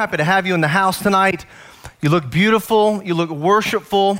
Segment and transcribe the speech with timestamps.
[0.00, 1.44] happy to have you in the house tonight.
[2.00, 4.18] You look beautiful, you look worshipful,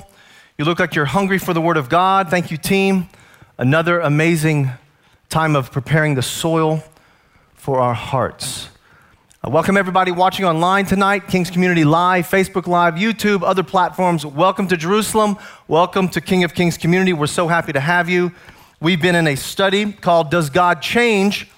[0.59, 2.29] you look like you're hungry for the Word of God.
[2.29, 3.09] Thank you, team.
[3.57, 4.73] Another amazing
[5.31, 6.85] time of preparing the soil
[7.55, 8.69] for our hearts.
[9.43, 14.27] Uh, welcome everybody watching online tonight, King's Community Live, Facebook Live, YouTube, other platforms.
[14.27, 15.39] Welcome to Jerusalem.
[15.67, 17.15] Welcome to King of Kings Community.
[17.15, 18.33] We're so happy to have you.
[18.83, 21.49] We've been in a study called Does God Change?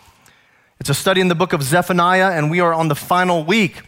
[0.78, 3.82] It's a study in the book of Zephaniah, and we are on the final week.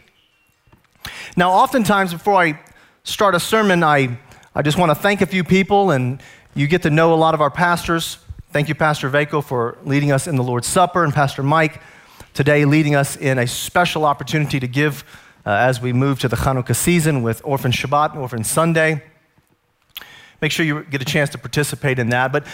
[1.36, 2.60] Now, oftentimes before I
[3.02, 4.18] start a sermon, I,
[4.54, 6.22] I just want to thank a few people, and
[6.54, 8.18] you get to know a lot of our pastors.
[8.50, 11.80] Thank you, Pastor Vaco, for leading us in the Lord's Supper, and Pastor Mike
[12.34, 15.02] today leading us in a special opportunity to give
[15.44, 19.02] uh, as we move to the Hanukkah season with Orphan Shabbat and Orphan Sunday.
[20.40, 22.30] Make sure you get a chance to participate in that.
[22.30, 22.46] But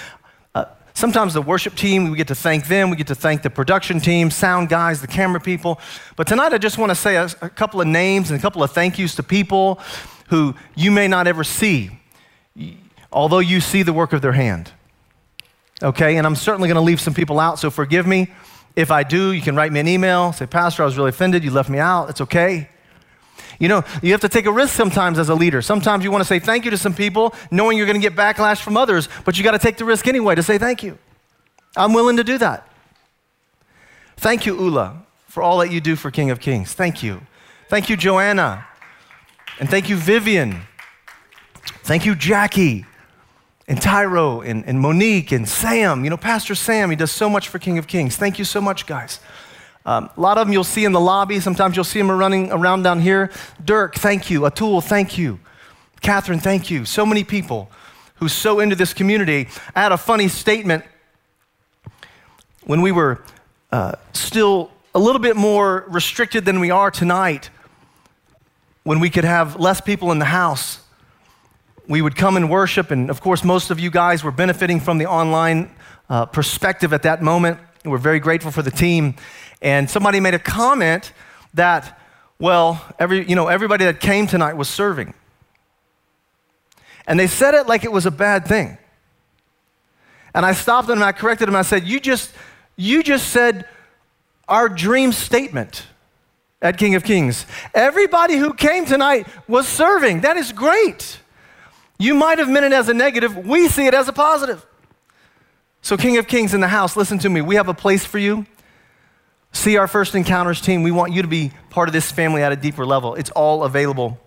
[1.01, 4.01] sometimes the worship team, we get to thank them, we get to thank the production
[4.01, 5.81] team, sound guys, the camera people.
[6.15, 8.63] But tonight I just want to say a, a couple of names and a couple
[8.63, 9.81] of thank yous to people
[10.29, 11.91] who you may not ever see,
[13.11, 14.71] although you see the work of their hand.
[15.83, 18.31] Okay, and I'm certainly going to leave some people out, so forgive me.
[18.77, 21.43] If I do, you can write me an email, say, Pastor, I was really offended.
[21.43, 22.11] You left me out.
[22.11, 22.69] It's okay.
[23.61, 25.61] You know, you have to take a risk sometimes as a leader.
[25.61, 28.17] Sometimes you want to say thank you to some people, knowing you're going to get
[28.17, 30.99] backlash from others, but you got to take the risk anyway to say thank you.
[31.77, 32.67] I'm willing to do that.
[34.17, 36.73] Thank you, Ula, for all that you do for King of Kings.
[36.73, 37.21] Thank you.
[37.69, 38.67] Thank you, Joanna.
[39.61, 40.63] And thank you, Vivian.
[41.85, 42.87] Thank you, Jackie
[43.69, 46.03] and Tyro and, and Monique and Sam.
[46.03, 48.17] You know, Pastor Sam, he does so much for King of Kings.
[48.17, 49.21] Thank you so much, guys.
[49.91, 51.41] Um, a lot of them you'll see in the lobby.
[51.41, 53.33] Sometimes you'll see them running around down here.
[53.65, 54.43] Dirk, thank you.
[54.43, 55.41] Atul, thank you.
[56.01, 56.85] Catherine, thank you.
[56.85, 57.69] So many people
[58.15, 59.49] who's so into this community.
[59.75, 60.85] I had a funny statement
[62.63, 63.21] when we were
[63.73, 67.51] uh, still a little bit more restricted than we are tonight,
[68.85, 70.79] when we could have less people in the house
[71.89, 74.99] we would come and worship, and of course, most of you guys were benefiting from
[74.99, 75.69] the online
[76.09, 77.59] uh, perspective at that moment.
[77.85, 79.17] We're very grateful for the team.
[79.63, 81.13] And somebody made a comment
[81.55, 82.01] that,
[82.39, 85.15] well, every, you know, everybody that came tonight was serving.
[87.07, 88.79] And they said it like it was a bad thing.
[90.35, 91.57] And I stopped them and I corrected them.
[91.57, 92.33] I said, You just,
[92.77, 93.67] you just said
[94.49, 95.87] our dream statement
[96.63, 97.47] at King of Kings.
[97.75, 100.21] Everybody who came tonight was serving.
[100.21, 101.19] That is great.
[101.99, 103.37] You might have meant it as a negative.
[103.37, 104.65] We see it as a positive.
[105.83, 107.41] So, King of Kings in the house, listen to me.
[107.41, 108.47] We have a place for you.
[109.53, 110.83] See our First Encounters team.
[110.83, 113.15] We want you to be part of this family at a deeper level.
[113.15, 114.19] It's all available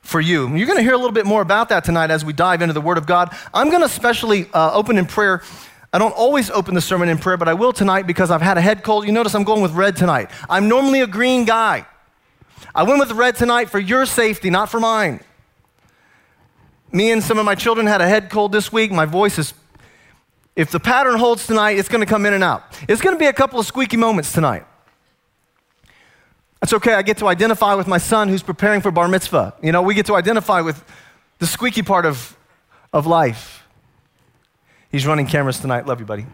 [0.00, 0.48] for you.
[0.54, 2.72] You're going to hear a little bit more about that tonight as we dive into
[2.72, 3.36] the Word of God.
[3.54, 5.42] I'm going to especially uh, open in prayer.
[5.92, 8.58] I don't always open the sermon in prayer, but I will tonight because I've had
[8.58, 9.06] a head cold.
[9.06, 10.30] You notice I'm going with red tonight.
[10.48, 11.86] I'm normally a green guy.
[12.74, 15.20] I went with red tonight for your safety, not for mine.
[16.90, 18.90] Me and some of my children had a head cold this week.
[18.90, 19.54] My voice is,
[20.54, 22.62] if the pattern holds tonight, it's going to come in and out.
[22.88, 24.66] It's going to be a couple of squeaky moments tonight.
[26.60, 26.94] That's okay.
[26.94, 29.54] I get to identify with my son who's preparing for bar mitzvah.
[29.62, 30.84] You know, we get to identify with
[31.38, 32.36] the squeaky part of,
[32.92, 33.66] of life.
[34.90, 35.86] He's running cameras tonight.
[35.86, 36.26] Love you, buddy.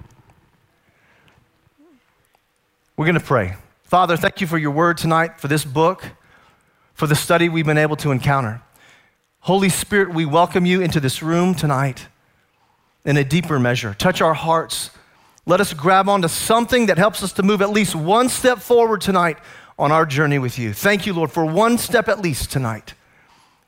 [2.97, 3.55] We're going to pray.
[3.84, 6.05] Father, thank you for your word tonight, for this book,
[6.93, 8.61] for the study we've been able to encounter.
[9.41, 12.09] Holy Spirit, we welcome you into this room tonight
[13.09, 13.95] in a deeper measure.
[13.95, 14.91] Touch our hearts.
[15.47, 19.01] Let us grab onto something that helps us to move at least one step forward
[19.01, 19.39] tonight
[19.79, 20.75] on our journey with you.
[20.75, 22.93] Thank you, Lord, for one step at least tonight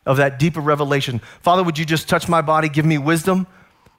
[0.05, 1.23] of that deeper revelation.
[1.41, 3.47] Father, would you just touch my body, give me wisdom,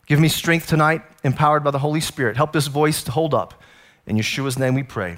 [0.05, 2.37] give me strength tonight, empowered by the Holy Spirit.
[2.37, 3.63] Help this voice to hold up.
[4.05, 5.17] In Yeshua's name we pray.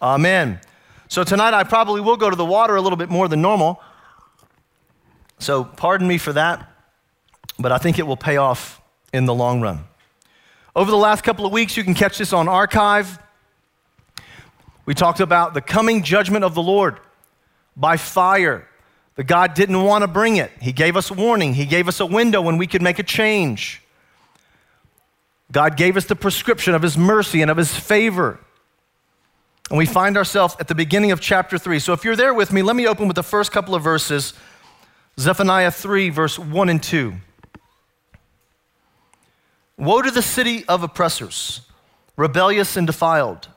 [0.00, 0.60] Amen.
[1.08, 3.82] So tonight I probably will go to the water a little bit more than normal.
[5.40, 6.70] So, pardon me for that,
[7.58, 8.80] but I think it will pay off
[9.14, 9.84] in the long run.
[10.74, 13.20] Over the last couple of weeks, you can catch this on archive.
[14.86, 16.98] We talked about the coming judgment of the Lord
[17.76, 18.68] by fire.
[19.14, 20.50] The God didn't want to bring it.
[20.60, 23.04] He gave us a warning, He gave us a window when we could make a
[23.04, 23.80] change.
[25.52, 28.40] God gave us the prescription of His mercy and of His favor.
[29.70, 31.78] And we find ourselves at the beginning of chapter 3.
[31.78, 34.34] So if you're there with me, let me open with the first couple of verses
[35.20, 37.14] Zephaniah 3, verse 1 and 2.
[39.84, 41.60] Woe to the city of oppressors,
[42.16, 43.48] rebellious and defiled.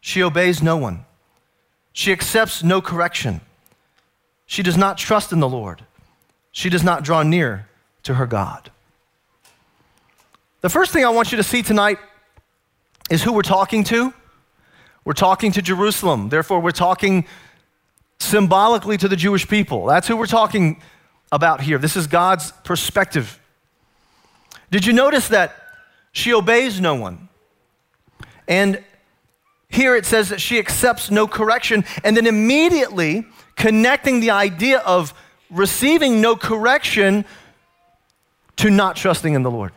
[0.00, 1.04] She obeys no one.
[1.92, 3.40] She accepts no correction.
[4.46, 5.84] She does not trust in the Lord.
[6.50, 7.68] She does not draw near
[8.02, 8.70] to her God.
[10.62, 11.98] The first thing I want you to see tonight
[13.10, 14.12] is who we're talking to.
[15.04, 16.28] We're talking to Jerusalem.
[16.28, 17.26] Therefore, we're talking
[18.18, 19.86] symbolically to the Jewish people.
[19.86, 20.80] That's who we're talking
[21.30, 21.78] about here.
[21.78, 23.38] This is God's perspective.
[24.70, 25.67] Did you notice that
[26.12, 27.28] she obeys no one?
[28.46, 28.82] And
[29.68, 33.26] here it says that she accepts no correction, and then immediately
[33.56, 35.12] connecting the idea of
[35.50, 37.24] receiving no correction
[38.56, 39.72] to not trusting in the Lord.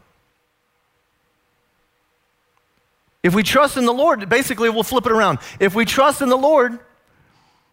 [3.23, 5.39] If we trust in the Lord, basically we'll flip it around.
[5.59, 6.79] If we trust in the Lord,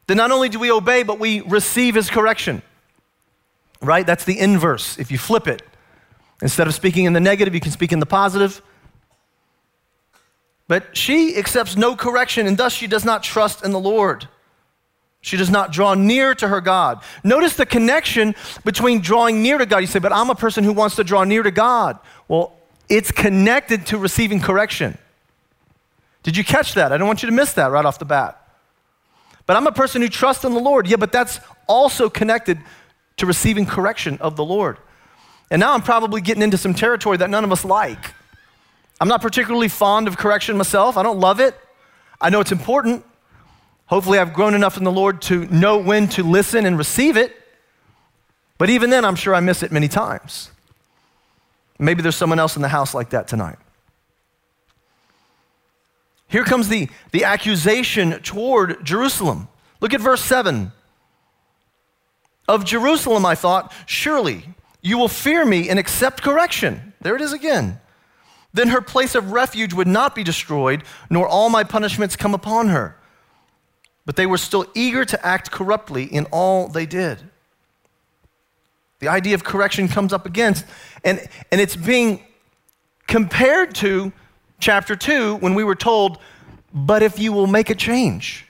[0.06, 2.62] then not only do we obey, but we receive his correction.
[3.80, 4.04] Right?
[4.04, 4.98] That's the inverse.
[4.98, 5.62] If you flip it,
[6.42, 8.62] instead of speaking in the negative, you can speak in the positive.
[10.66, 14.28] But she accepts no correction, and thus she does not trust in the Lord.
[15.20, 17.02] She does not draw near to her God.
[17.24, 19.78] Notice the connection between drawing near to God.
[19.78, 21.98] You say, but I'm a person who wants to draw near to God.
[22.28, 22.56] Well,
[22.88, 24.96] it's connected to receiving correction.
[26.22, 26.92] Did you catch that?
[26.92, 28.40] I don't want you to miss that right off the bat.
[29.46, 30.86] But I'm a person who trusts in the Lord.
[30.86, 32.58] Yeah, but that's also connected
[33.16, 34.78] to receiving correction of the Lord.
[35.50, 38.14] And now I'm probably getting into some territory that none of us like.
[39.00, 40.96] I'm not particularly fond of correction myself.
[40.96, 41.54] I don't love it.
[42.20, 43.04] I know it's important.
[43.86, 47.34] Hopefully, I've grown enough in the Lord to know when to listen and receive it.
[48.58, 50.50] But even then, I'm sure I miss it many times.
[51.78, 53.56] Maybe there's someone else in the house like that tonight.
[56.26, 59.48] Here comes the, the accusation toward Jerusalem.
[59.80, 60.72] Look at verse 7.
[62.46, 64.44] Of Jerusalem, I thought, surely
[64.88, 66.94] you will fear me and accept correction.
[67.02, 67.78] There it is again.
[68.54, 72.68] Then her place of refuge would not be destroyed, nor all my punishments come upon
[72.68, 72.96] her.
[74.06, 77.18] But they were still eager to act corruptly in all they did.
[79.00, 80.54] The idea of correction comes up again,
[81.04, 81.20] and,
[81.52, 82.24] and it's being
[83.06, 84.10] compared to
[84.58, 86.18] chapter 2 when we were told,
[86.72, 88.46] But if you will make a change,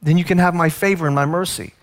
[0.00, 1.74] then you can have my favor and my mercy.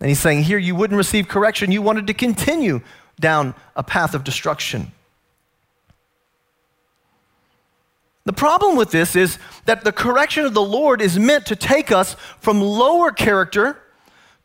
[0.00, 1.72] And he's saying, Here, you wouldn't receive correction.
[1.72, 2.82] You wanted to continue
[3.18, 4.92] down a path of destruction.
[8.24, 11.92] The problem with this is that the correction of the Lord is meant to take
[11.92, 13.78] us from lower character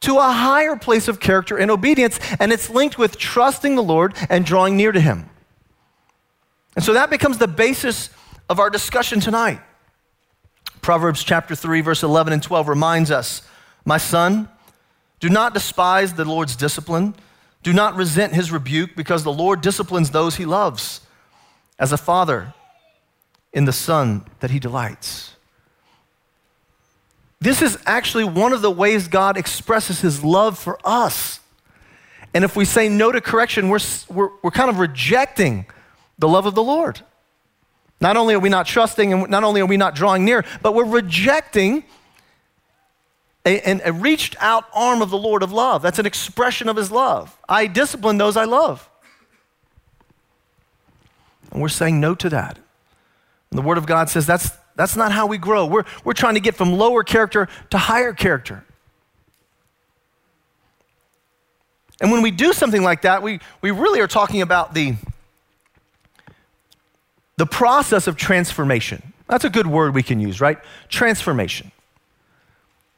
[0.02, 4.16] to a higher place of character and obedience, and it's linked with trusting the Lord
[4.30, 5.30] and drawing near to Him.
[6.76, 8.10] And so that becomes the basis
[8.50, 9.62] of our discussion tonight.
[10.82, 13.42] Proverbs chapter 3, verse 11 and 12 reminds us
[13.86, 14.50] My son,
[15.20, 17.16] do not despise the Lord's discipline.
[17.64, 21.02] Do not resent his rebuke, because the Lord disciplines those he loves,
[21.78, 22.54] as a father
[23.52, 25.36] in the son that he delights.
[27.42, 31.40] This is actually one of the ways God expresses his love for us.
[32.34, 33.80] And if we say no to correction, we're,
[34.10, 35.66] we're, we're kind of rejecting
[36.18, 37.02] the love of the Lord.
[38.02, 40.74] Not only are we not trusting and not only are we not drawing near, but
[40.74, 41.84] we're rejecting
[43.46, 45.82] a, a, reached out arm of the Lord of love.
[45.82, 47.38] That's an expression of his love.
[47.48, 48.90] I discipline those I love.
[51.52, 52.60] And we're saying no to that.
[53.50, 55.66] And the Word of God says that's, that's not how we grow.
[55.66, 58.64] We're, we're trying to get from lower character to higher character.
[62.02, 64.96] And when we do something like that, we, we really are talking about the,
[67.38, 69.14] the process of transformation.
[69.28, 70.60] That's a good word we can use, right?
[70.88, 71.72] Transformation.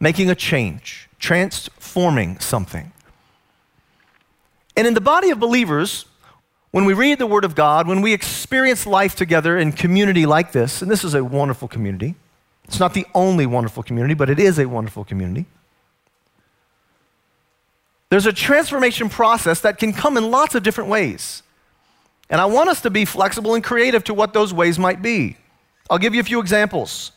[0.02, 2.92] Making a change, transforming something.
[4.76, 6.06] And in the body of believers,
[6.72, 10.52] when we read the Word of God, when we experience life together in community like
[10.52, 12.16] this, and this is a wonderful community,
[12.64, 15.46] it's not the only wonderful community, but it is a wonderful community.
[18.10, 21.44] There's a transformation process that can come in lots of different ways.
[22.30, 25.38] And I want us to be flexible and creative to what those ways might be.
[25.90, 27.12] I'll give you a few examples.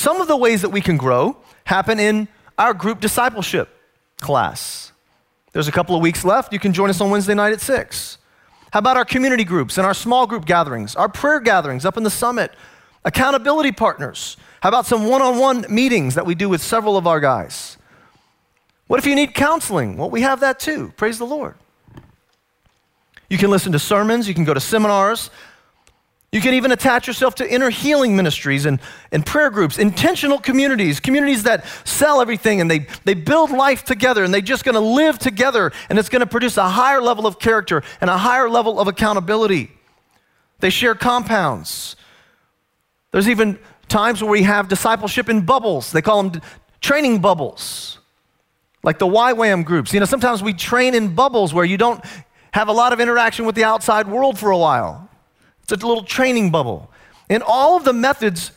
[0.00, 2.26] Some of the ways that we can grow happen in
[2.56, 3.68] our group discipleship
[4.18, 4.92] class.
[5.52, 6.54] There's a couple of weeks left.
[6.54, 8.16] You can join us on Wednesday night at 6.
[8.72, 12.02] How about our community groups and our small group gatherings, our prayer gatherings up in
[12.02, 12.50] the summit,
[13.04, 14.38] accountability partners?
[14.62, 17.76] How about some one on one meetings that we do with several of our guys?
[18.86, 19.98] What if you need counseling?
[19.98, 20.94] Well, we have that too.
[20.96, 21.56] Praise the Lord.
[23.28, 25.28] You can listen to sermons, you can go to seminars.
[26.32, 28.78] You can even attach yourself to inner healing ministries and,
[29.10, 34.22] and prayer groups, intentional communities, communities that sell everything and they, they build life together
[34.22, 37.26] and they're just going to live together and it's going to produce a higher level
[37.26, 39.72] of character and a higher level of accountability.
[40.60, 41.96] They share compounds.
[43.10, 43.58] There's even
[43.88, 45.90] times where we have discipleship in bubbles.
[45.90, 46.42] They call them
[46.80, 47.98] training bubbles,
[48.84, 49.92] like the YWAM groups.
[49.92, 52.04] You know, sometimes we train in bubbles where you don't
[52.52, 55.09] have a lot of interaction with the outside world for a while.
[55.72, 56.90] It's a little training bubble.
[57.28, 58.52] And all of the methods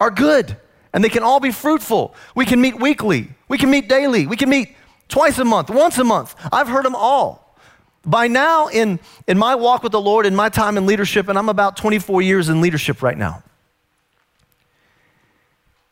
[0.00, 0.56] are good
[0.92, 2.14] and they can all be fruitful.
[2.34, 4.74] We can meet weekly, we can meet daily, we can meet
[5.08, 6.34] twice a month, once a month.
[6.52, 7.56] I've heard them all.
[8.06, 11.38] By now, in, in my walk with the Lord, in my time in leadership, and
[11.38, 13.42] I'm about 24 years in leadership right now.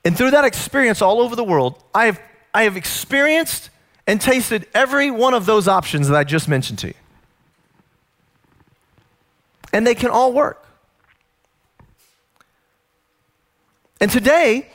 [0.05, 2.21] And through that experience all over the world, I have,
[2.53, 3.71] I have experienced
[4.07, 6.95] and tasted every one of those options that I just mentioned to you.
[9.73, 10.67] And they can all work.
[14.01, 14.69] And today,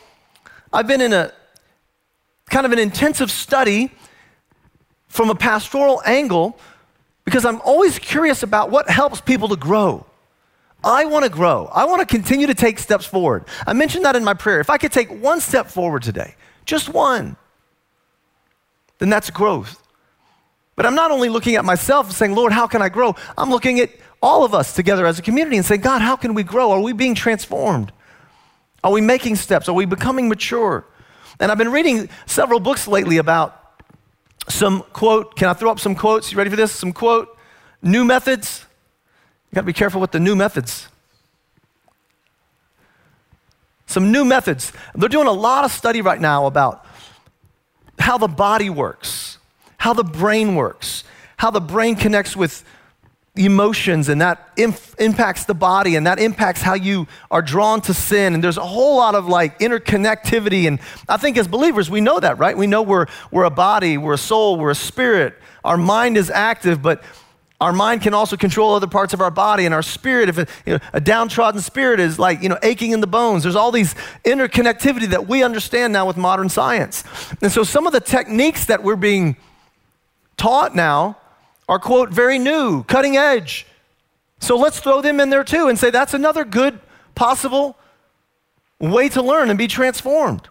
[0.72, 1.32] I've been in a
[2.50, 3.92] kind of an intensive study
[5.08, 6.58] from a pastoral angle
[7.25, 10.06] because I'm always curious about what helps people to grow.
[10.84, 11.70] I want to grow.
[11.74, 13.46] I want to continue to take steps forward.
[13.66, 14.60] I mentioned that in my prayer.
[14.60, 16.36] If I could take one step forward today,
[16.66, 17.36] just one,
[19.00, 19.82] then that's growth.
[20.77, 23.15] But I'm not only looking at myself saying, Lord, how can I grow?
[23.38, 23.89] I'm looking at
[24.22, 26.72] all of us together as a community and saying, God, how can we grow?
[26.72, 27.91] Are we being transformed?
[28.84, 29.67] Are we making steps?
[29.67, 30.86] Are we becoming mature?
[31.39, 33.74] And I've been reading several books lately about
[34.48, 35.36] some quote.
[35.36, 36.31] Can I throw up some quotes?
[36.31, 36.72] You ready for this?
[36.72, 37.36] Some quote.
[37.81, 38.63] New methods.
[39.50, 40.88] You got to be careful with the new methods.
[43.88, 44.72] Some new methods.
[44.93, 46.86] They're doing a lot of study right now about
[47.98, 49.37] how the body works,
[49.77, 51.03] how the brain works,
[51.38, 52.63] how the brain connects with
[53.38, 57.93] emotions and that inf- impacts the body and that impacts how you are drawn to
[57.93, 58.34] sin.
[58.34, 60.67] And there's a whole lot of like interconnectivity.
[60.67, 62.57] And i think as believers we know that right?
[62.57, 65.36] We know we're, we're a body we're a soul we're a spirit.
[65.63, 67.03] Our mind is active but
[67.60, 69.65] our mind can also control other parts of our body.
[69.65, 72.91] And our spirit if a, you know, a downtrodden spirit is like you know aching
[72.91, 73.43] in the bones.
[73.43, 73.93] There's all these
[74.25, 77.03] interconnectivity that we understand now with modern science.
[77.41, 79.38] And so some of the techniques that we're being
[80.38, 81.17] taught now
[81.67, 83.65] are, quote, very new, cutting edge.
[84.39, 86.79] So let's throw them in there too and say that's another good
[87.15, 87.77] possible
[88.79, 90.48] way to learn and be transformed.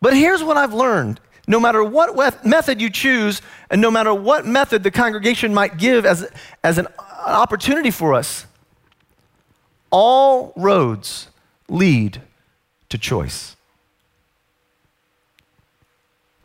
[0.00, 3.40] But here's what I've learned no matter what method you choose,
[3.70, 6.30] and no matter what method the congregation might give as,
[6.62, 6.86] as an
[7.26, 8.44] opportunity for us,
[9.90, 11.28] all roads
[11.70, 12.20] lead
[12.90, 13.56] to choice.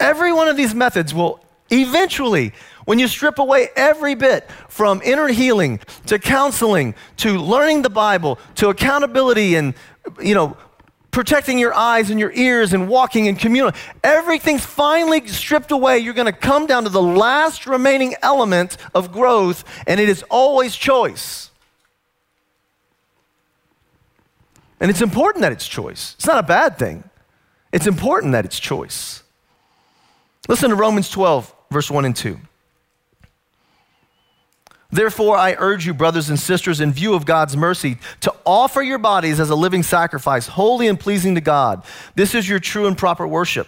[0.03, 1.39] Every one of these methods will
[1.73, 2.53] Eventually,
[2.85, 8.37] when you strip away every bit from inner healing to counseling to learning the Bible
[8.55, 9.73] to accountability and,
[10.21, 10.55] you know,
[11.09, 15.99] protecting your eyes and your ears and walking in community, everything's finally stripped away.
[15.99, 20.23] You're going to come down to the last remaining element of growth, and it is
[20.29, 21.49] always choice.
[24.79, 26.13] And it's important that it's choice.
[26.17, 27.03] It's not a bad thing.
[27.71, 29.22] It's important that it's choice.
[30.47, 32.37] Listen to Romans 12, verse 1 and 2.
[34.91, 38.99] Therefore, I urge you, brothers and sisters, in view of God's mercy, to offer your
[38.99, 41.83] bodies as a living sacrifice, holy and pleasing to God.
[42.15, 43.67] This is your true and proper worship.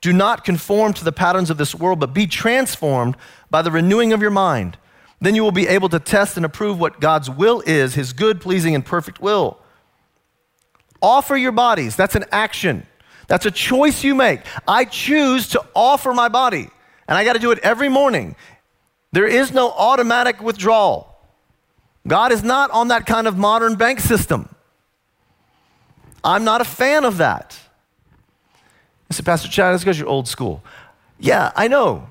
[0.00, 3.16] Do not conform to the patterns of this world, but be transformed
[3.50, 4.78] by the renewing of your mind.
[5.20, 8.40] Then you will be able to test and approve what God's will is, his good,
[8.40, 9.58] pleasing, and perfect will.
[11.02, 11.96] Offer your bodies.
[11.96, 12.86] That's an action.
[13.32, 14.40] That's a choice you make.
[14.68, 16.68] I choose to offer my body
[17.08, 18.36] and I got to do it every morning.
[19.12, 21.16] There is no automatic withdrawal.
[22.06, 24.54] God is not on that kind of modern bank system.
[26.22, 27.58] I'm not a fan of that.
[29.10, 30.62] I said, Pastor Chad, that's because you're old school.
[31.18, 32.10] Yeah, I know.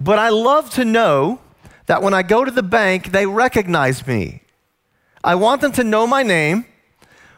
[0.00, 1.38] But I love to know
[1.84, 4.40] that when I go to the bank, they recognize me.
[5.22, 6.64] I want them to know my name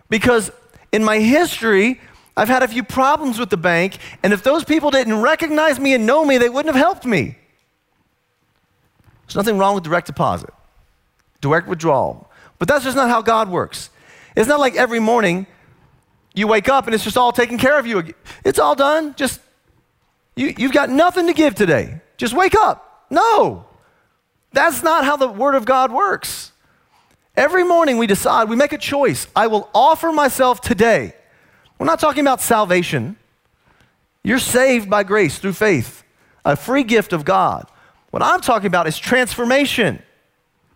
[0.09, 0.53] because
[0.92, 2.00] in my history,
[2.37, 5.95] I've had a few problems with the bank, and if those people didn't recognize me
[5.95, 7.37] and know me, they wouldn't have helped me.
[9.26, 10.50] There's nothing wrong with direct deposit,
[11.40, 12.30] direct withdrawal.
[12.59, 13.90] But that's just not how God works.
[14.37, 15.47] It's not like every morning
[16.35, 18.14] you wake up and it's just all taken care of you.
[18.45, 19.14] It's all done.
[19.16, 19.40] Just,
[20.37, 22.00] you, you've got nothing to give today.
[22.16, 23.07] Just wake up.
[23.11, 23.66] No,
[24.52, 26.52] that's not how the Word of God works.
[27.38, 29.28] Every morning we decide, we make a choice.
[29.37, 31.14] I will offer myself today
[31.78, 33.16] we're not talking about salvation.
[34.25, 36.02] You're saved by grace through faith,
[36.45, 37.71] a free gift of God.
[38.11, 40.02] What I'm talking about is transformation.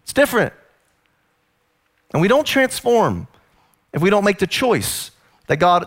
[0.05, 0.53] It's different.
[2.13, 3.27] And we don't transform
[3.93, 5.11] if we don't make the choice
[5.49, 5.87] that God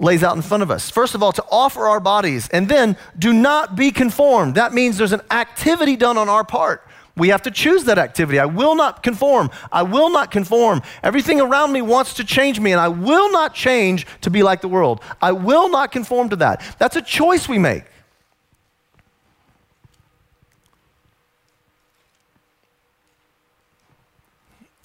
[0.00, 0.90] lays out in front of us.
[0.90, 4.56] First of all, to offer our bodies, and then do not be conformed.
[4.56, 6.86] That means there's an activity done on our part.
[7.16, 8.38] We have to choose that activity.
[8.38, 9.50] I will not conform.
[9.72, 10.82] I will not conform.
[11.02, 14.60] Everything around me wants to change me, and I will not change to be like
[14.60, 15.00] the world.
[15.22, 16.62] I will not conform to that.
[16.78, 17.84] That's a choice we make.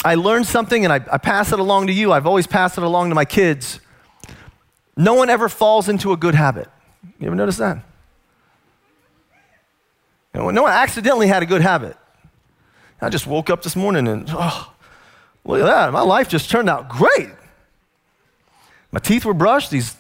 [0.04, 2.12] I learned something and I, I pass it along to you.
[2.12, 3.80] I've always passed it along to my kids.
[4.98, 6.68] No one ever falls into a good habit.
[7.20, 7.84] You ever notice that?
[10.34, 11.98] No one accidentally had a good habit.
[13.02, 14.72] I just woke up this morning and, oh,
[15.44, 15.92] look at that.
[15.92, 17.30] My life just turned out great.
[18.92, 19.72] My teeth were brushed.
[19.72, 19.96] These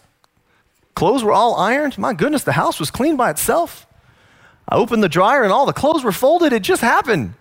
[0.93, 1.97] clothes were all ironed.
[1.97, 3.87] My goodness, the house was clean by itself.
[4.69, 6.53] I opened the dryer and all the clothes were folded.
[6.53, 7.33] It just happened.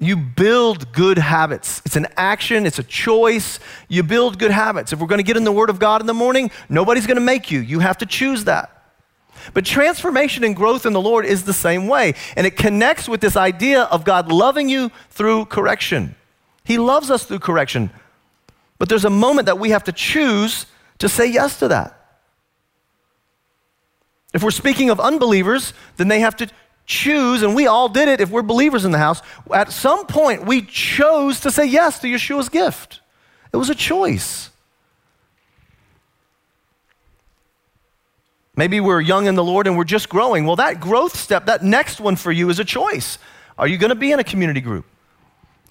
[0.00, 1.80] You build good habits.
[1.86, 3.60] It's an action, it's a choice.
[3.88, 4.92] You build good habits.
[4.92, 7.18] If we're going to get in the Word of God in the morning, nobody's going
[7.18, 7.60] to make you.
[7.60, 8.81] You have to choose that.
[9.54, 12.14] But transformation and growth in the Lord is the same way.
[12.36, 16.14] And it connects with this idea of God loving you through correction.
[16.64, 17.90] He loves us through correction.
[18.78, 20.66] But there's a moment that we have to choose
[20.98, 21.98] to say yes to that.
[24.32, 26.48] If we're speaking of unbelievers, then they have to
[26.86, 29.20] choose, and we all did it if we're believers in the house.
[29.52, 33.00] At some point, we chose to say yes to Yeshua's gift.
[33.52, 34.50] It was a choice.
[38.62, 40.46] Maybe we're young in the Lord and we're just growing.
[40.46, 43.18] Well, that growth step, that next one for you is a choice.
[43.58, 44.84] Are you going to be in a community group?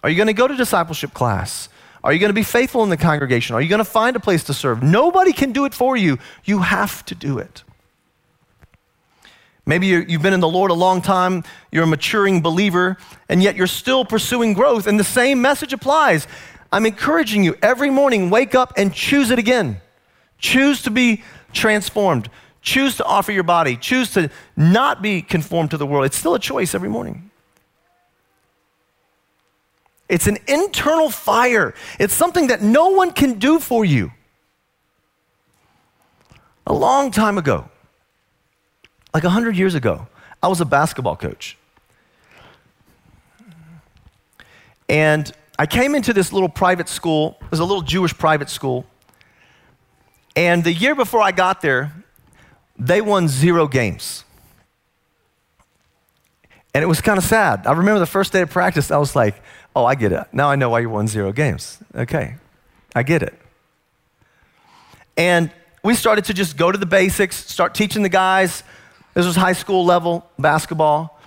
[0.04, 1.70] Are you going to go to discipleship class?
[2.04, 3.56] Are you going to be faithful in the congregation?
[3.56, 4.84] Are you going to find a place to serve?
[4.84, 6.20] Nobody can do it for you.
[6.44, 7.64] You have to do it.
[9.66, 12.98] Maybe you've been in the Lord a long time, you're a maturing believer,
[13.30, 16.28] and yet you're still pursuing growth, and the same message applies.
[16.74, 19.80] I'm encouraging you every morning, wake up and choose it again.
[20.40, 22.30] Choose to be transformed.
[22.62, 23.76] Choose to offer your body.
[23.76, 26.06] Choose to not be conformed to the world.
[26.06, 27.32] It's still a choice every morning.
[30.08, 34.12] It's an internal fire, it's something that no one can do for you.
[36.68, 37.70] A long time ago,
[39.14, 40.08] like 100 years ago,
[40.44, 41.58] I was a basketball coach.
[44.90, 47.38] And I came into this little private school.
[47.42, 48.86] It was a little Jewish private school.
[50.36, 51.94] And the year before I got there,
[52.82, 54.26] they won zero games.
[56.74, 57.68] And it was kind of sad.
[57.68, 59.36] I remember the first day of practice, I was like,
[59.76, 60.26] oh, I get it.
[60.34, 61.78] Now I know why you won zero games.
[61.94, 62.36] Okay,
[62.96, 63.40] I get it.
[65.16, 65.52] And
[65.84, 68.64] we started to just go to the basics, start teaching the guys.
[69.14, 71.20] This was high school level basketball.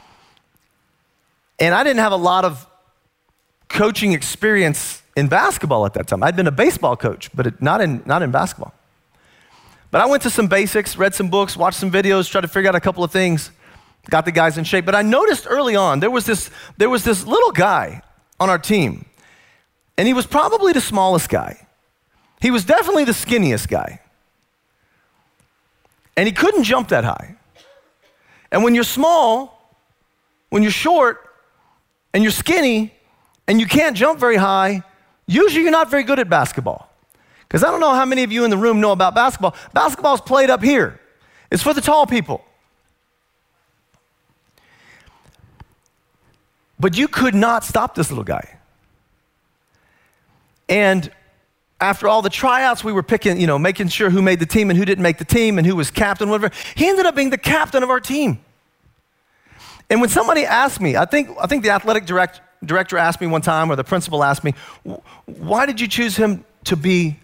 [1.61, 2.67] And I didn't have a lot of
[3.69, 6.25] coaching experience in basketball at that time.
[6.25, 8.75] I'd been a baseball coach, but not, in, not in basketball.
[9.95, 12.69] But I went to some basics, read some books, watched some videos, tried to figure
[12.69, 13.53] out a couple of things,
[14.11, 14.85] got the guys in shape.
[14.85, 18.03] But I noticed early on there was this, there was this little guy
[18.41, 19.05] on our team,
[19.97, 21.69] and he was probably the smallest guy.
[22.41, 24.01] He was definitely the skinniest guy.
[26.17, 27.37] And he couldn't jump that high.
[28.51, 29.77] And when you're small,
[30.51, 31.21] when you're short,
[32.13, 32.93] and you're skinny,
[33.47, 34.83] and you can't jump very high,
[35.29, 36.91] usually you're not very good at basketball.
[37.55, 39.55] Because I don't know how many of you in the room know about basketball.
[39.73, 40.99] Basketball is played up here,
[41.53, 42.45] it's for the tall people.
[46.81, 48.59] But you could not stop this little guy.
[50.69, 51.09] And
[51.81, 54.69] after all the tryouts, we were picking, you know, making sure who made the team
[54.69, 56.53] and who didn't make the team and who was captain, whatever.
[56.75, 58.41] He ended up being the captain of our team.
[59.89, 63.29] And when somebody asked me, I think, I think the athletic direct, director asked me
[63.29, 64.55] one time, or the principal asked me,
[65.27, 67.21] why did you choose him to be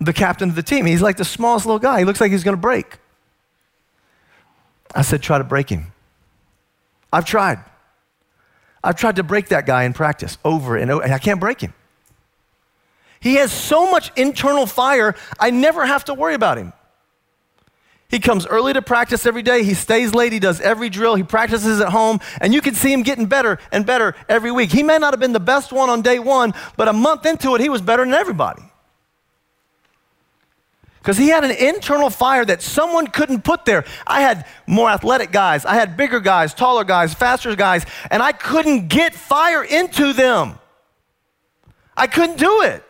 [0.00, 0.86] the captain of the team.
[0.86, 1.98] He's like the smallest little guy.
[1.98, 2.98] He looks like he's going to break.
[4.94, 5.92] I said, try to break him.
[7.12, 7.58] I've tried.
[8.82, 11.60] I've tried to break that guy in practice over and over, and I can't break
[11.60, 11.72] him.
[13.20, 16.72] He has so much internal fire, I never have to worry about him.
[18.10, 19.64] He comes early to practice every day.
[19.64, 20.32] He stays late.
[20.32, 21.14] He does every drill.
[21.14, 22.20] He practices at home.
[22.40, 24.70] And you can see him getting better and better every week.
[24.70, 27.54] He may not have been the best one on day one, but a month into
[27.56, 28.62] it, he was better than everybody
[31.04, 33.84] because he had an internal fire that someone couldn't put there.
[34.06, 38.32] I had more athletic guys, I had bigger guys, taller guys, faster guys, and I
[38.32, 40.58] couldn't get fire into them.
[41.94, 42.82] I couldn't do it.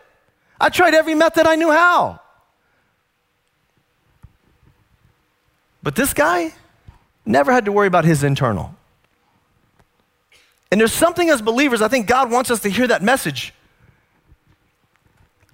[0.61, 2.21] I tried every method I knew how.
[5.83, 6.53] But this guy
[7.25, 8.73] never had to worry about his internal.
[10.71, 13.53] And there's something as believers, I think God wants us to hear that message.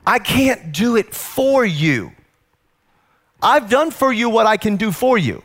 [0.05, 2.11] I can't do it for you.
[3.41, 5.43] I've done for you what I can do for you.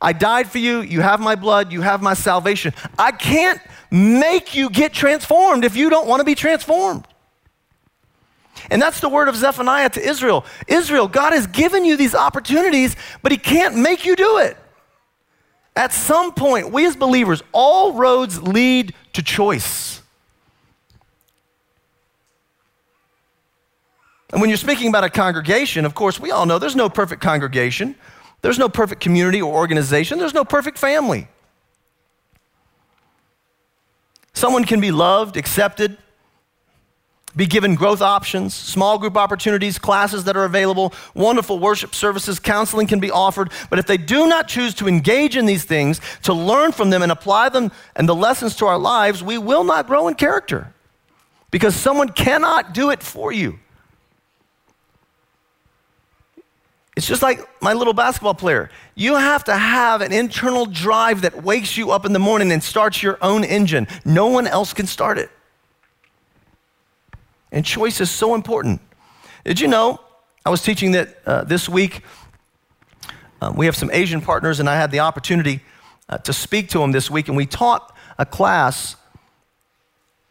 [0.00, 0.80] I died for you.
[0.80, 1.72] You have my blood.
[1.72, 2.74] You have my salvation.
[2.98, 7.06] I can't make you get transformed if you don't want to be transformed.
[8.70, 10.44] And that's the word of Zephaniah to Israel.
[10.66, 14.56] Israel, God has given you these opportunities, but He can't make you do it.
[15.74, 19.95] At some point, we as believers, all roads lead to choice.
[24.32, 27.22] And when you're speaking about a congregation, of course, we all know there's no perfect
[27.22, 27.94] congregation,
[28.42, 31.28] there's no perfect community or organization, there's no perfect family.
[34.34, 35.96] Someone can be loved, accepted,
[37.36, 42.86] be given growth options, small group opportunities, classes that are available, wonderful worship services, counseling
[42.86, 43.52] can be offered.
[43.68, 47.02] But if they do not choose to engage in these things, to learn from them
[47.02, 50.72] and apply them and the lessons to our lives, we will not grow in character
[51.50, 53.58] because someone cannot do it for you.
[56.96, 58.70] It's just like my little basketball player.
[58.94, 62.62] You have to have an internal drive that wakes you up in the morning and
[62.62, 63.86] starts your own engine.
[64.06, 65.30] No one else can start it.
[67.52, 68.80] And choice is so important.
[69.44, 70.00] Did you know?
[70.44, 72.02] I was teaching that uh, this week.
[73.42, 75.60] Um, we have some Asian partners, and I had the opportunity
[76.08, 78.96] uh, to speak to them this week, and we taught a class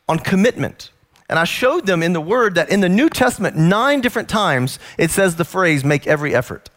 [0.09, 0.89] on commitment.
[1.27, 4.77] And I showed them in the Word that in the New Testament, nine different times,
[4.97, 6.69] it says the phrase, make every effort.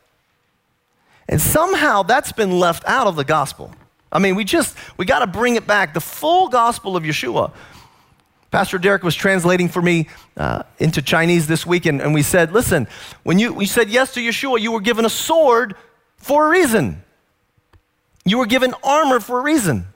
[1.29, 3.75] And somehow that's been left out of the gospel.
[4.11, 5.93] I mean, we just, we got to bring it back.
[5.93, 7.53] The full gospel of Yeshua.
[8.51, 10.09] Pastor Derek was translating for me
[10.39, 12.89] uh, into Chinese this week, and, and we said, listen,
[13.23, 15.75] when you, you said yes to Yeshua, you were given a sword
[16.17, 17.03] for a reason.
[18.25, 19.87] You were given armor for a reason.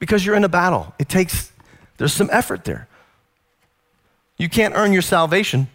[0.00, 0.92] Because you're in a battle.
[0.98, 1.52] It takes
[1.96, 2.88] there's some effort there.
[4.36, 5.68] You can't earn your salvation,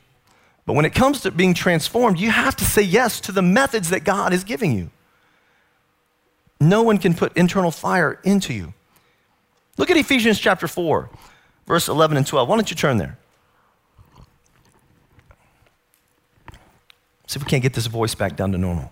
[0.65, 3.89] but when it comes to being transformed, you have to say yes to the methods
[3.89, 4.89] that God is giving you.
[6.59, 8.73] No one can put internal fire into you.
[9.77, 11.09] Look at Ephesians chapter 4,
[11.65, 12.49] verse 11 and 12.
[12.49, 13.17] Why don't you turn there?
[17.27, 18.91] See if we can't get this voice back down to normal.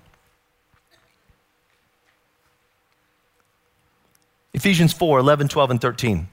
[4.53, 6.27] Ephesians 4, 11, 12, and 13.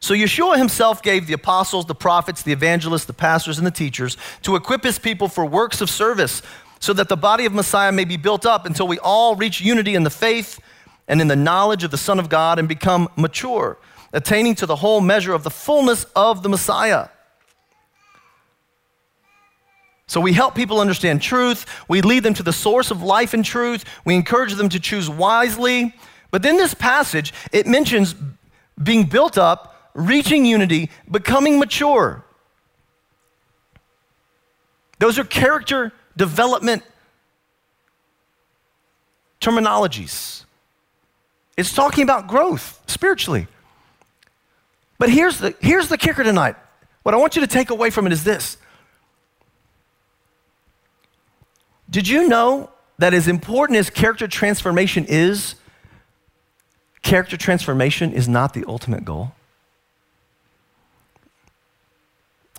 [0.00, 4.16] So Yeshua himself gave the apostles, the prophets, the evangelists, the pastors, and the teachers
[4.42, 6.42] to equip his people for works of service
[6.80, 9.94] so that the body of Messiah may be built up until we all reach unity
[9.94, 10.58] in the faith
[11.06, 13.76] and in the knowledge of the Son of God and become mature,
[14.14, 17.08] attaining to the whole measure of the fullness of the Messiah.
[20.06, 21.66] So we help people understand truth.
[21.88, 23.84] We lead them to the source of life and truth.
[24.04, 25.94] We encourage them to choose wisely.
[26.30, 28.14] But then this passage, it mentions
[28.82, 32.24] being built up reaching unity, becoming mature.
[34.98, 36.82] Those are character development
[39.40, 40.44] terminologies.
[41.56, 43.46] It's talking about growth spiritually.
[44.98, 46.56] But here's the, here's the kicker tonight.
[47.02, 48.58] What I want you to take away from it is this.
[51.88, 55.56] Did you know that as important as character transformation is,
[57.02, 59.32] character transformation is not the ultimate goal?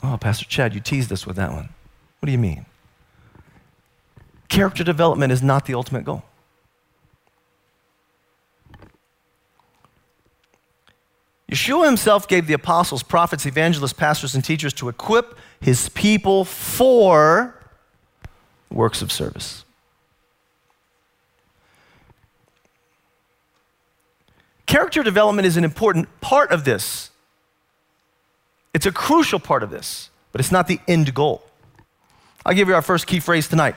[0.04, 1.70] Oh, Pastor Chad, you teased us with that one.
[2.20, 2.66] What do you mean?
[4.50, 6.24] Character development is not the ultimate goal.
[11.52, 17.56] Yeshua himself gave the apostles, prophets, evangelists, pastors, and teachers to equip his people for
[18.70, 19.66] works of service.
[24.66, 27.11] Character development is an important part of this.
[28.74, 31.44] It's a crucial part of this, but it's not the end goal.
[32.46, 33.76] I'll give you our first key phrase tonight.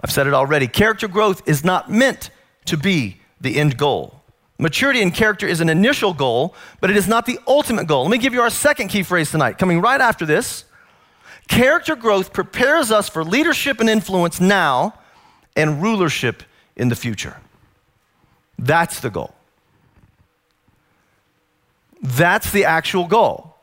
[0.00, 0.66] I've said it already.
[0.66, 2.30] Character growth is not meant
[2.66, 4.20] to be the end goal.
[4.58, 8.02] Maturity in character is an initial goal, but it is not the ultimate goal.
[8.02, 10.64] Let me give you our second key phrase tonight, coming right after this.
[11.48, 14.94] Character growth prepares us for leadership and influence now
[15.56, 16.42] and rulership
[16.76, 17.36] in the future.
[18.58, 19.34] That's the goal.
[22.04, 23.56] That's the actual goal.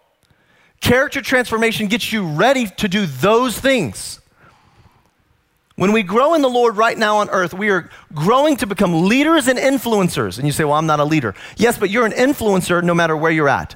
[0.81, 4.19] Character transformation gets you ready to do those things.
[5.75, 9.07] When we grow in the Lord right now on earth, we are growing to become
[9.07, 10.37] leaders and influencers.
[10.37, 11.35] And you say, Well, I'm not a leader.
[11.55, 13.75] Yes, but you're an influencer no matter where you're at.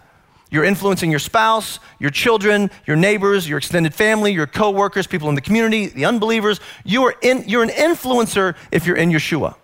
[0.50, 5.36] You're influencing your spouse, your children, your neighbors, your extended family, your coworkers, people in
[5.36, 6.60] the community, the unbelievers.
[6.84, 9.56] You are in, you're an influencer if you're in Yeshua.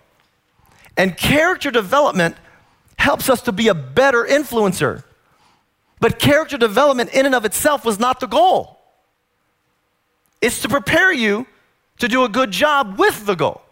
[0.96, 2.36] And character development
[2.96, 5.04] helps us to be a better influencer.
[6.00, 8.80] But character development in and of itself was not the goal.
[10.40, 11.46] It's to prepare you
[11.98, 13.62] to do a good job with the goal.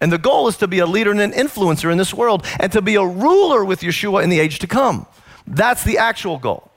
[0.00, 2.72] And the goal is to be a leader and an influencer in this world and
[2.72, 5.06] to be a ruler with Yeshua in the age to come.
[5.46, 6.71] That's the actual goal.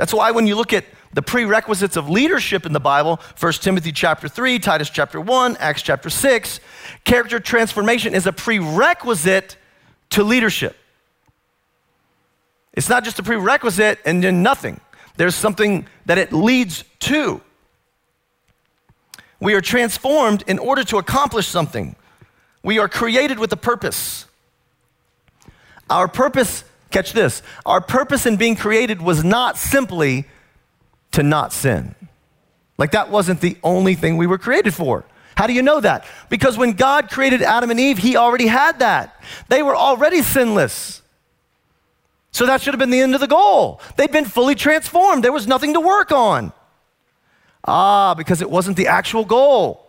[0.00, 3.92] That's why when you look at the prerequisites of leadership in the Bible, 1 Timothy
[3.92, 6.58] chapter 3, Titus chapter 1, Acts chapter 6,
[7.04, 9.58] character transformation is a prerequisite
[10.08, 10.74] to leadership.
[12.72, 14.80] It's not just a prerequisite and then nothing.
[15.18, 17.42] There's something that it leads to.
[19.38, 21.94] We are transformed in order to accomplish something.
[22.62, 24.24] We are created with a purpose.
[25.90, 30.26] Our purpose, catch this, our purpose in being created was not simply
[31.12, 31.94] to not sin.
[32.78, 35.04] Like that wasn't the only thing we were created for.
[35.36, 36.04] How do you know that?
[36.28, 39.22] Because when God created Adam and Eve, He already had that.
[39.48, 41.00] They were already sinless.
[42.32, 43.80] So that should have been the end of the goal.
[43.96, 46.52] They'd been fully transformed, there was nothing to work on.
[47.64, 49.86] Ah, because it wasn't the actual goal.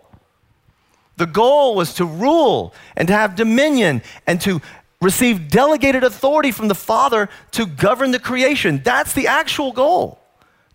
[1.17, 4.61] The goal was to rule and to have dominion and to
[5.01, 8.81] receive delegated authority from the Father to govern the creation.
[8.83, 10.19] That's the actual goal.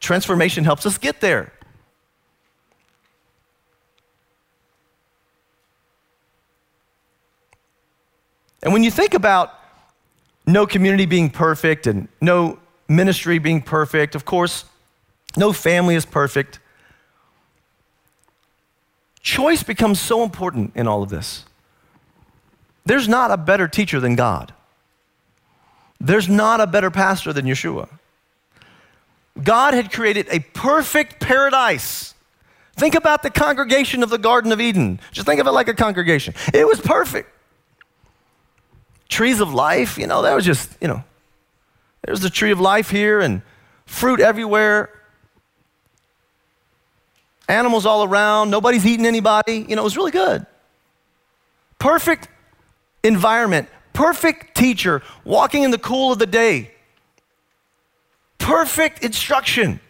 [0.01, 1.53] Transformation helps us get there.
[8.62, 9.55] And when you think about
[10.45, 12.59] no community being perfect and no
[12.89, 14.65] ministry being perfect, of course,
[15.37, 16.59] no family is perfect.
[19.21, 21.45] Choice becomes so important in all of this.
[22.87, 24.55] There's not a better teacher than God.
[26.01, 27.88] There's not a better pastor than Yeshua.
[29.42, 32.14] God had created a perfect paradise.
[32.77, 35.01] Think about the congregation of the Garden of Eden.
[35.12, 36.35] Just think of it like a congregation.
[36.55, 37.31] It was perfect.
[39.09, 41.05] Trees of life, you know, that was just, you know,
[42.03, 43.42] there's the tree of life here and
[43.85, 44.90] fruit everywhere
[47.49, 49.64] animals all around, nobody's eating anybody.
[49.68, 50.46] You know, it was really good.
[51.79, 52.29] Perfect
[53.03, 56.71] environment, perfect teacher, walking in the cool of the day,
[58.39, 59.81] perfect instruction.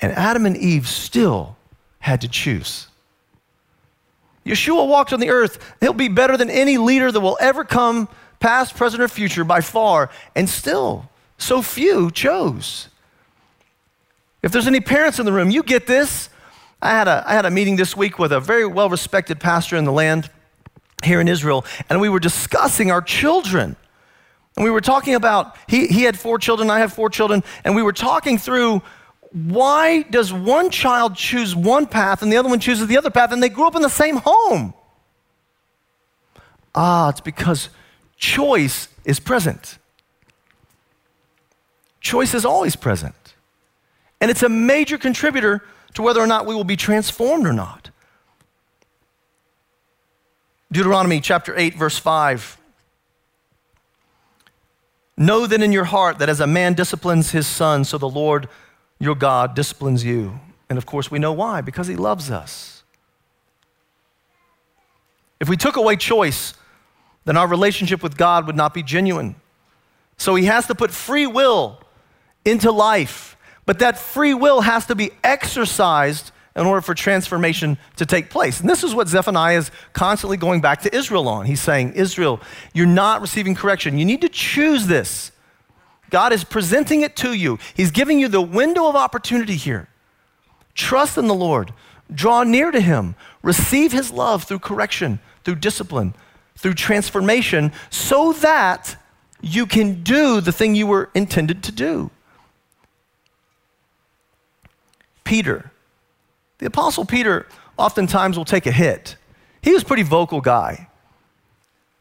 [0.00, 1.56] And Adam and Eve still
[1.98, 2.88] had to choose.
[4.46, 5.58] Yeshua walked on the earth.
[5.80, 8.08] He'll be better than any leader that will ever come,
[8.40, 10.10] past, present, or future, by far.
[10.34, 12.88] And still, so few chose.
[14.42, 16.30] If there's any parents in the room, you get this.
[16.80, 19.76] I had a, I had a meeting this week with a very well respected pastor
[19.76, 20.30] in the land
[21.04, 23.76] here in Israel, and we were discussing our children.
[24.56, 27.76] And we were talking about, he, he had four children, I have four children, and
[27.76, 28.82] we were talking through
[29.30, 33.30] why does one child choose one path and the other one chooses the other path,
[33.30, 34.74] and they grew up in the same home?
[36.74, 37.68] Ah, it's because
[38.16, 39.78] choice is present.
[42.00, 43.14] Choice is always present.
[44.20, 45.62] And it's a major contributor
[45.94, 47.87] to whether or not we will be transformed or not.
[50.70, 52.58] Deuteronomy chapter 8, verse 5.
[55.16, 58.48] Know then in your heart that as a man disciplines his son, so the Lord
[58.98, 60.40] your God disciplines you.
[60.68, 62.82] And of course, we know why because he loves us.
[65.40, 66.54] If we took away choice,
[67.24, 69.36] then our relationship with God would not be genuine.
[70.16, 71.80] So he has to put free will
[72.44, 73.36] into life.
[73.66, 78.60] But that free will has to be exercised in order for transformation to take place.
[78.60, 81.46] And this is what Zephaniah is constantly going back to Israel on.
[81.46, 82.40] He's saying, Israel,
[82.74, 83.96] you're not receiving correction.
[83.96, 85.30] You need to choose this.
[86.10, 89.88] God is presenting it to you, He's giving you the window of opportunity here.
[90.74, 91.72] Trust in the Lord,
[92.12, 96.14] draw near to Him, receive His love through correction, through discipline,
[96.56, 98.96] through transformation, so that
[99.40, 102.10] you can do the thing you were intended to do.
[105.22, 105.70] Peter.
[106.58, 109.16] The Apostle Peter oftentimes will take a hit.
[109.62, 110.88] He was a pretty vocal guy.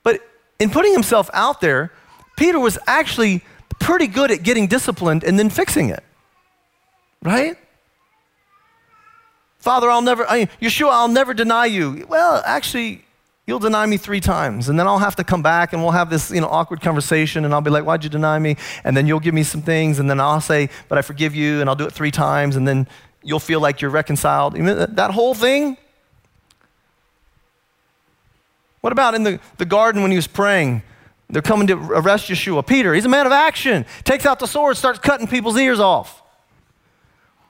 [0.04, 0.22] But
[0.60, 1.92] in putting himself out there,
[2.36, 3.44] Peter was actually
[3.80, 6.04] pretty good at getting disciplined and then fixing it.
[7.24, 7.58] Right?
[9.60, 12.06] Father, I'll never, I, Yeshua, I'll never deny you.
[12.08, 13.04] Well, actually,
[13.48, 16.10] you'll deny me three times and then i'll have to come back and we'll have
[16.10, 19.08] this you know awkward conversation and i'll be like why'd you deny me and then
[19.08, 21.76] you'll give me some things and then i'll say but i forgive you and i'll
[21.76, 22.86] do it three times and then
[23.28, 24.56] you'll feel like you're reconciled.
[24.56, 25.78] That whole thing.
[28.82, 30.82] What about in the, the garden when he was praying?
[31.30, 32.66] They're coming to arrest Yeshua.
[32.66, 36.24] Peter, he's a man of action, takes out the sword, starts cutting people's ears off.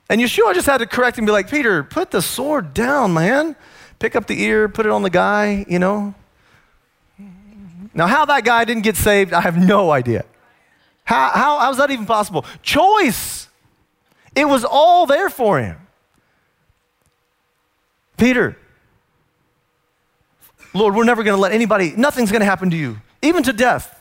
[0.09, 3.13] And Yeshua just had to correct him and be like, Peter, put the sword down,
[3.13, 3.55] man.
[3.99, 6.15] Pick up the ear, put it on the guy, you know.
[7.93, 10.25] Now, how that guy didn't get saved, I have no idea.
[11.03, 12.45] How, how, how is that even possible?
[12.61, 13.46] Choice.
[14.37, 15.77] It was all there for him.
[18.17, 18.55] Peter,
[20.75, 23.51] Lord, we're never going to let anybody, nothing's going to happen to you, even to
[23.51, 23.99] death.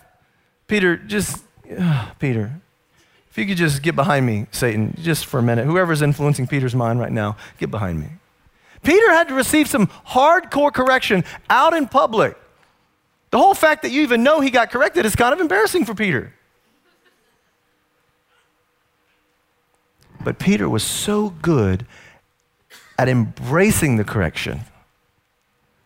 [0.69, 1.43] Peter, just,
[1.79, 2.61] uh, Peter,
[3.31, 5.65] if you could just get behind me, Satan, just for a minute.
[5.65, 8.09] Whoever's influencing Peter's mind right now, get behind me.
[8.83, 12.37] Peter had to receive some hardcore correction out in public.
[13.31, 15.95] The whole fact that you even know he got corrected is kind of embarrassing for
[15.95, 16.35] Peter.
[20.27, 21.87] But Peter was so good
[22.99, 24.63] at embracing the correction,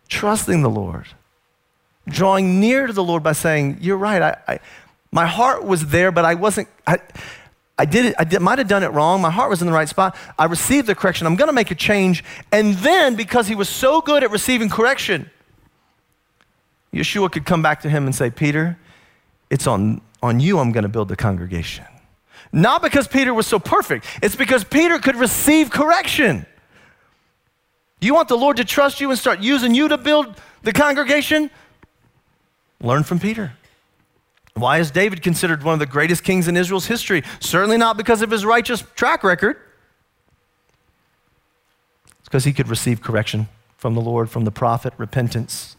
[0.09, 1.05] trusting the Lord,
[2.07, 4.19] drawing near to the Lord by saying, You're right.
[4.19, 4.59] I, I
[5.11, 6.69] my heart was there, but I wasn't.
[6.87, 6.97] I,
[7.77, 9.21] I did it, I did, might have done it wrong.
[9.21, 10.17] My heart was in the right spot.
[10.39, 11.27] I received the correction.
[11.27, 12.23] I'm going to make a change.
[12.51, 15.29] And then, because he was so good at receiving correction,
[16.91, 18.79] Yeshua could come back to him and say, Peter,
[19.51, 21.85] it's on, on you I'm going to build the congregation.
[22.53, 26.45] Not because Peter was so perfect, it's because Peter could receive correction.
[28.01, 31.49] You want the Lord to trust you and start using you to build the congregation?
[32.81, 33.53] Learn from Peter.
[34.53, 37.23] Why is David considered one of the greatest kings in Israel's history?
[37.39, 39.57] Certainly not because of his righteous track record.
[42.19, 45.77] It's because he could receive correction from the Lord, from the prophet, repentance.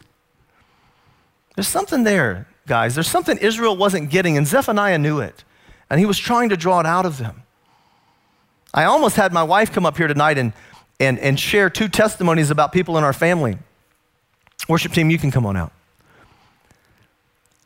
[1.55, 2.95] There's something there, guys.
[2.95, 5.43] There's something Israel wasn't getting, and Zephaniah knew it.
[5.89, 7.43] And he was trying to draw it out of them.
[8.73, 10.53] I almost had my wife come up here tonight and,
[10.99, 13.57] and, and share two testimonies about people in our family.
[14.67, 15.71] Worship team, you can come on out.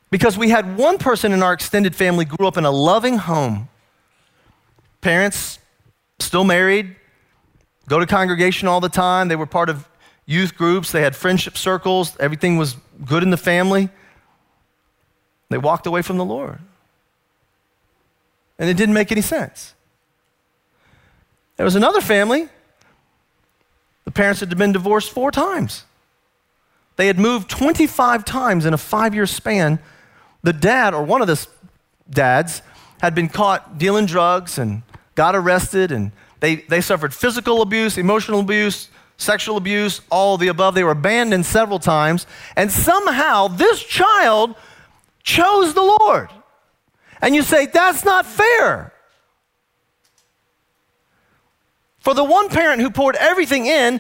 [0.09, 3.69] Because we had one person in our extended family grew up in a loving home.
[5.01, 5.59] Parents
[6.19, 6.95] still married,
[7.87, 9.27] go to congregation all the time.
[9.27, 9.87] They were part of
[10.25, 12.75] youth groups, they had friendship circles, everything was
[13.05, 13.89] good in the family.
[15.49, 16.59] They walked away from the Lord.
[18.59, 19.73] And it didn't make any sense.
[21.57, 22.49] There was another family.
[24.05, 25.83] The parents had been divorced four times.
[26.95, 29.79] They had moved 25 times in a five year span
[30.43, 31.45] the dad, or one of the
[32.09, 32.61] dads,
[33.01, 34.81] had been caught dealing drugs and
[35.15, 40.73] got arrested, and they, they suffered physical abuse, emotional abuse, sexual abuse, all the above.
[40.73, 44.55] They were abandoned several times, and somehow this child
[45.23, 46.29] chose the Lord.
[47.21, 48.93] And you say, that's not fair.
[51.99, 53.99] For the one parent who poured everything in,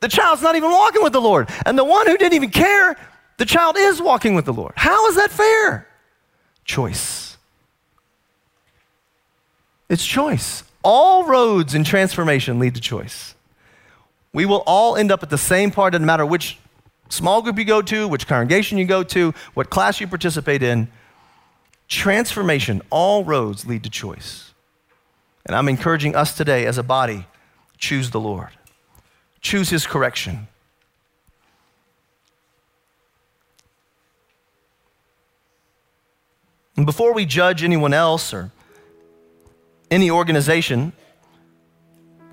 [0.00, 1.48] the child's not even walking with the Lord.
[1.64, 2.96] And the one who didn't even care,
[3.38, 4.72] the child is walking with the Lord.
[4.76, 5.86] How is that fair?
[6.64, 7.36] Choice.
[9.88, 10.64] It's choice.
[10.82, 13.34] All roads in transformation lead to choice.
[14.32, 16.58] We will all end up at the same part, no matter which
[17.08, 20.88] small group you go to, which congregation you go to, what class you participate in.
[21.88, 24.52] Transformation, all roads lead to choice.
[25.44, 27.26] And I'm encouraging us today as a body
[27.78, 28.50] choose the Lord,
[29.40, 30.48] choose His correction.
[36.76, 38.50] And before we judge anyone else or
[39.90, 40.92] any organization,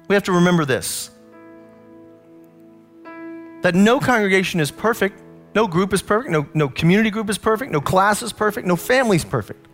[0.08, 1.10] we have to remember this
[3.62, 5.23] that no congregation is perfect,
[5.56, 8.76] no group is perfect, no, no community group is perfect, no class is perfect, no
[8.76, 9.68] family is perfect.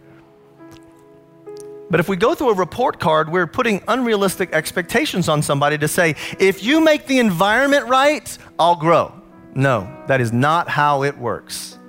[1.90, 5.88] But if we go through a report card, we're putting unrealistic expectations on somebody to
[5.88, 9.14] say, if you make the environment right, I'll grow.
[9.56, 11.80] No, that is not how it works.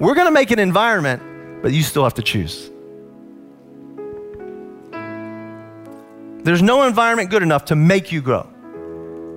[0.00, 1.22] We're going to make an environment
[1.66, 2.70] but you still have to choose.
[6.44, 8.48] There's no environment good enough to make you grow.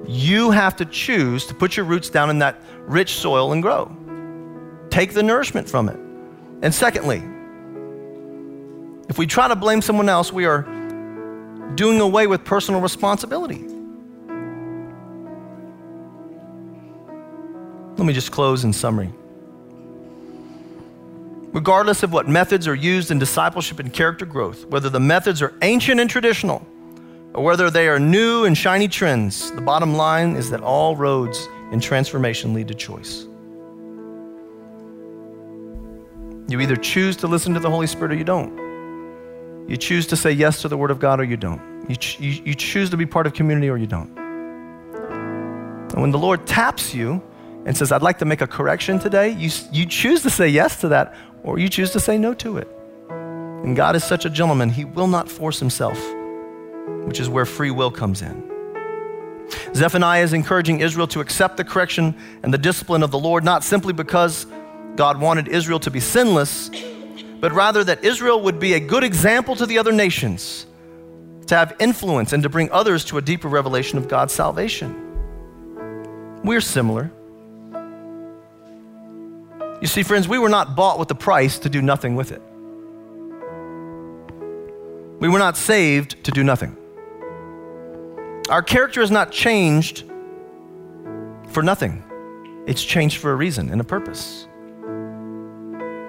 [0.07, 3.95] You have to choose to put your roots down in that rich soil and grow.
[4.89, 5.97] Take the nourishment from it.
[6.61, 7.23] And secondly,
[9.07, 10.61] if we try to blame someone else, we are
[11.75, 13.65] doing away with personal responsibility.
[17.97, 19.11] Let me just close in summary
[21.51, 25.53] regardless of what methods are used in discipleship and character growth, whether the methods are
[25.61, 26.65] ancient and traditional,
[27.33, 31.47] or whether they are new and shiny trends, the bottom line is that all roads
[31.71, 33.27] in transformation lead to choice.
[36.47, 38.57] You either choose to listen to the Holy Spirit or you don't.
[39.69, 41.61] You choose to say yes to the Word of God or you don't.
[41.87, 44.17] You, ch- you, you choose to be part of community or you don't.
[45.93, 47.21] And when the Lord taps you
[47.65, 50.81] and says, I'd like to make a correction today, you, you choose to say yes
[50.81, 51.13] to that
[51.43, 52.67] or you choose to say no to it.
[53.09, 55.99] And God is such a gentleman, He will not force Himself,
[57.05, 58.49] which is where free will comes in.
[59.73, 63.63] Zephaniah is encouraging Israel to accept the correction and the discipline of the Lord, not
[63.63, 64.45] simply because
[64.95, 66.69] God wanted Israel to be sinless,
[67.39, 70.65] but rather that Israel would be a good example to the other nations,
[71.47, 74.93] to have influence and to bring others to a deeper revelation of God's salvation.
[76.43, 77.11] We're similar.
[79.81, 82.41] You see, friends, we were not bought with a price to do nothing with it.
[85.19, 86.75] We were not saved to do nothing.
[88.49, 90.05] Our character is not changed
[91.49, 92.03] for nothing,
[92.65, 94.47] it's changed for a reason and a purpose.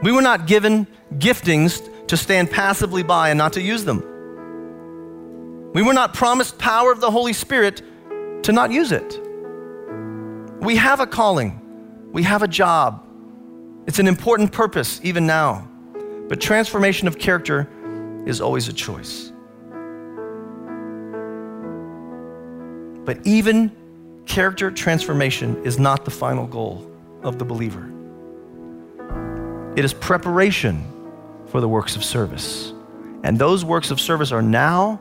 [0.02, 0.86] We were not given
[1.18, 4.00] giftings to stand passively by and not to use them.
[5.74, 7.82] We were not promised power of the Holy Spirit
[8.44, 9.20] to not use it.
[10.60, 11.60] We have a calling,
[12.10, 13.06] we have a job.
[13.86, 15.68] It's an important purpose even now.
[16.28, 17.68] But transformation of character
[18.26, 19.29] is always a choice.
[23.04, 23.74] But even
[24.26, 26.90] character transformation is not the final goal
[27.22, 27.90] of the believer.
[29.76, 30.84] It is preparation
[31.46, 32.72] for the works of service.
[33.22, 35.00] And those works of service are now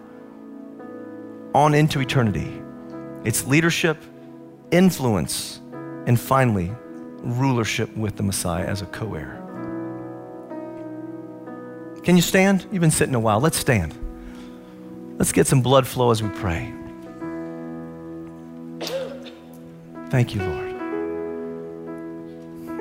[1.54, 2.62] on into eternity.
[3.24, 3.97] It's leadership,
[4.72, 5.60] influence,
[6.06, 6.72] and finally,
[7.22, 9.36] rulership with the Messiah as a co heir.
[12.04, 12.66] Can you stand?
[12.72, 13.39] You've been sitting a while.
[13.39, 13.93] Let's stand.
[15.18, 16.74] Let's get some blood flow as we pray.
[20.10, 20.70] Thank you, Lord.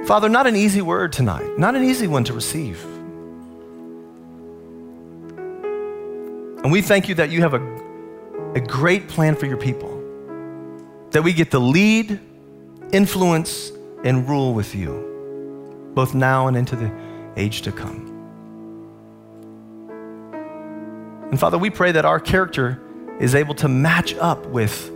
[0.07, 2.83] Father, not an easy word tonight, not an easy one to receive.
[6.63, 7.61] And we thank you that you have a,
[8.55, 10.03] a great plan for your people,
[11.11, 12.19] that we get to lead,
[12.93, 13.71] influence,
[14.03, 16.91] and rule with you, both now and into the
[17.37, 18.15] age to come.
[21.31, 22.83] And Father, we pray that our character
[23.21, 24.91] is able to match up with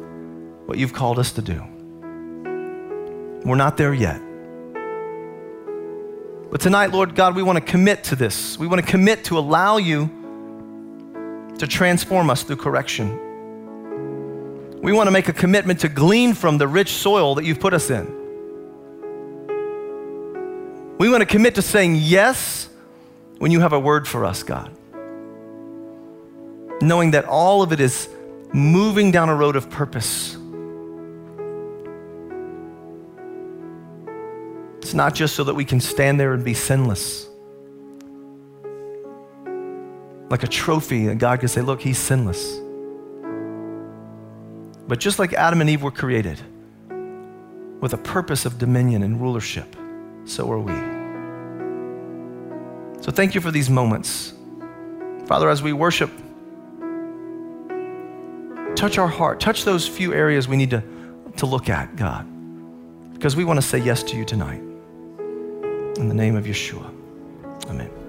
[0.64, 1.62] what you've called us to do.
[3.45, 4.20] We're not there yet.
[6.51, 8.59] But tonight, Lord God, we want to commit to this.
[8.59, 10.11] We want to commit to allow you
[11.59, 13.18] to transform us through correction.
[14.82, 17.72] We want to make a commitment to glean from the rich soil that you've put
[17.72, 18.07] us in.
[20.99, 22.68] We want to commit to saying yes
[23.38, 24.70] when you have a word for us, God.
[26.80, 28.09] Knowing that all of it is
[28.53, 30.36] moving down a road of purpose
[34.93, 37.26] It's not just so that we can stand there and be sinless.
[40.28, 42.59] Like a trophy, and God can say, Look, he's sinless.
[44.86, 46.38] But just like Adam and Eve were created
[47.80, 49.76] with a purpose of dominion and rulership,
[50.26, 50.74] so are we.
[53.03, 54.34] So thank you for these moments.
[55.24, 56.11] Father, as we worship,
[58.76, 60.82] touch our heart, touch those few areas we need to,
[61.38, 62.26] to look at, God,
[63.14, 64.62] because we want to say yes to you tonight.
[65.97, 66.90] In the name of Yeshua.
[67.68, 68.01] Amen.